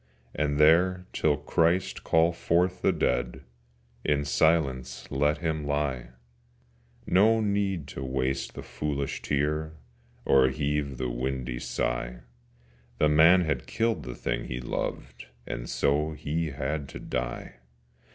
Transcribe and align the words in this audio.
And 0.33 0.57
there, 0.57 1.05
till 1.13 1.37
Christ 1.37 2.03
call 2.03 2.31
forth 2.33 2.81
the 2.81 2.91
dead, 2.91 3.43
In 4.03 4.25
silence 4.25 5.05
let 5.11 5.37
him 5.37 5.63
lie: 5.63 6.09
No 7.05 7.39
need 7.39 7.87
to 7.89 8.03
waste 8.03 8.55
the 8.55 8.63
foolish 8.63 9.21
tear, 9.21 9.77
Or 10.25 10.49
heave 10.49 10.97
the 10.97 11.11
windy 11.11 11.59
sigh: 11.59 12.21
The 12.97 13.09
man 13.09 13.41
had 13.41 13.67
killed 13.67 14.01
the 14.01 14.15
thing 14.15 14.45
he 14.45 14.59
loved, 14.59 15.27
And 15.45 15.69
so 15.69 16.13
he 16.13 16.47
had 16.47 16.89
to 16.89 16.99
die. 16.99 17.57